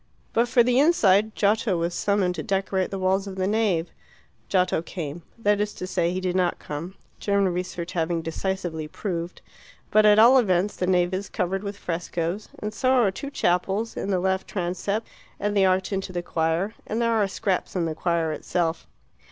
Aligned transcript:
But 0.33 0.47
for 0.47 0.63
the 0.63 0.79
inside 0.79 1.35
Giotto 1.35 1.77
was 1.77 1.93
summoned 1.93 2.33
to 2.33 2.41
decorate 2.41 2.89
the 2.89 2.97
walls 2.97 3.27
of 3.27 3.35
the 3.35 3.45
nave. 3.45 3.91
Giotto 4.49 4.81
came 4.81 5.21
that 5.37 5.61
is 5.61 5.75
to 5.75 5.85
say, 5.85 6.11
he 6.11 6.19
did 6.19 6.35
not 6.35 6.57
come, 6.57 6.95
German 7.19 7.53
research 7.53 7.91
having 7.91 8.23
decisively 8.23 8.87
proved 8.87 9.43
but 9.91 10.03
at 10.03 10.17
all 10.17 10.39
events 10.39 10.75
the 10.75 10.87
nave 10.87 11.13
is 11.13 11.29
covered 11.29 11.61
with 11.61 11.77
frescoes, 11.77 12.49
and 12.57 12.73
so 12.73 12.91
are 12.93 13.11
two 13.11 13.29
chapels 13.29 13.95
in 13.95 14.09
the 14.09 14.19
left 14.19 14.47
transept, 14.47 15.07
and 15.39 15.55
the 15.55 15.65
arch 15.65 15.93
into 15.93 16.11
the 16.11 16.23
choir, 16.23 16.73
and 16.87 16.99
there 16.99 17.13
are 17.13 17.27
scraps 17.27 17.75
in 17.75 17.85
the 17.85 17.93
choir 17.93 18.31
itself. 18.31 18.87